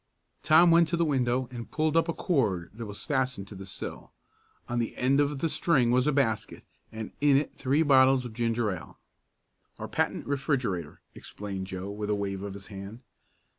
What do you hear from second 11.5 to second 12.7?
Joe, with a wave of his